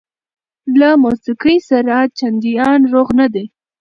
[0.79, 3.45] له موسقۍ سره چنديان روغ نه دي